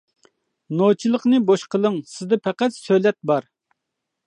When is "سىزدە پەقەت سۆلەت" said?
2.15-3.21